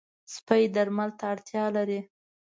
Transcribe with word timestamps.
سپي 0.33 0.61
درمل 0.75 1.09
ته 1.19 1.25
اړتیا 1.33 1.65
لري. 1.75 1.99